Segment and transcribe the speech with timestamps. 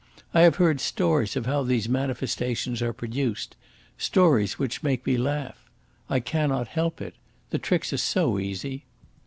[0.33, 3.55] I have heard stories of how these manifestations are produced
[3.99, 5.69] stories which make me laugh.
[6.09, 7.13] I cannot help it.
[7.51, 8.85] The tricks are so easy.